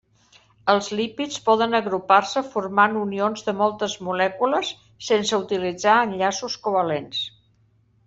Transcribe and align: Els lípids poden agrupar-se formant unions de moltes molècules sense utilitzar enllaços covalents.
Els 0.71 0.87
lípids 0.99 1.37
poden 1.49 1.79
agrupar-se 1.79 2.43
formant 2.55 2.97
unions 3.03 3.47
de 3.51 3.55
moltes 3.61 3.97
molècules 4.09 4.75
sense 5.13 5.43
utilitzar 5.47 6.03
enllaços 6.11 6.61
covalents. 6.69 7.27